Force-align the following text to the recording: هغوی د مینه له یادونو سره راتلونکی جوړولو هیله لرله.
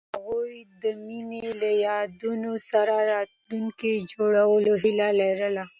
هغوی 0.15 0.53
د 0.83 0.85
مینه 1.07 1.47
له 1.61 1.69
یادونو 1.85 2.51
سره 2.69 2.95
راتلونکی 3.13 3.91
جوړولو 4.11 4.73
هیله 4.83 5.09
لرله. 5.21 5.63